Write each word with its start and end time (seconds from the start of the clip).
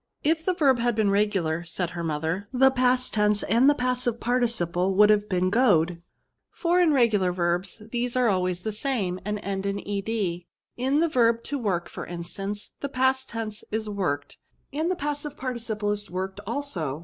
^* 0.01 0.03
If 0.31 0.43
the 0.43 0.55
verb 0.55 0.79
had 0.79 0.95
been 0.95 1.11
regular," 1.11 1.63
said 1.63 1.91
her 1.91 2.03
mother," 2.03 2.47
the 2.51 2.71
past 2.71 3.13
tense 3.13 3.43
and 3.43 3.69
passive 3.77 4.19
participle 4.19 4.95
would 4.95 5.11
have 5.11 5.29
been 5.29 5.51
goed; 5.51 6.01
for, 6.49 6.81
in 6.81 6.91
regular 6.91 7.31
verbs, 7.31 7.73
238 7.77 7.85
VERBS. 7.85 7.91
these 7.91 8.15
are 8.15 8.27
always 8.27 8.61
tlie 8.63 8.71
same^ 9.13 9.19
and 9.23 9.37
end 9.43 9.67
in 9.67 9.79
ed. 9.87 10.45
In 10.75 11.01
the 11.01 11.07
verb 11.07 11.43
to 11.43 11.59
work, 11.59 11.87
for 11.87 12.07
instance, 12.07 12.71
the 12.79 12.89
past 12.89 13.29
tense 13.29 13.63
is 13.69 13.87
worked, 13.87 14.39
and 14.73 14.89
the 14.89 14.95
passive 14.95 15.37
participle 15.37 15.91
is 15.91 16.09
worked 16.09 16.39
also. 16.47 16.99